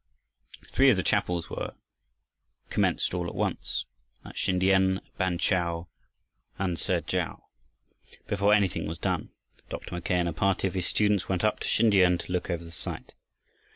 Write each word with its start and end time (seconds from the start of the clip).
Three 0.71 0.89
of 0.89 0.97
the 0.97 1.03
chapels 1.03 1.47
were 1.47 1.75
commenced 2.71 3.13
all 3.13 3.27
at 3.27 3.35
once 3.35 3.85
at 4.25 4.33
Sintiam, 4.35 4.97
at 4.97 5.15
Bang 5.19 5.37
kah 5.37 5.83
and 6.57 6.73
at 6.73 6.79
Sek 6.79 7.05
khau. 7.05 7.39
Before 8.25 8.51
anything 8.51 8.87
was 8.87 8.97
done 8.97 9.29
Dr. 9.69 9.93
Mackay 9.93 10.15
and 10.15 10.27
a 10.29 10.33
party 10.33 10.67
of 10.67 10.73
his 10.73 10.87
students 10.87 11.29
went 11.29 11.43
up 11.43 11.59
to 11.59 11.67
Sin 11.69 11.91
tiam 11.91 12.17
to 12.17 12.31
look 12.31 12.49
over 12.49 12.63
the 12.63 12.71
site. 12.71 13.13